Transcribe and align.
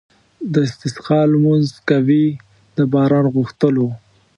د 0.53 0.53
استسقا 0.67 1.19
لمونځ 1.31 1.67
کوي 1.89 2.25
د 2.77 2.79
باران 2.93 3.25
غوښتلو. 3.35 3.87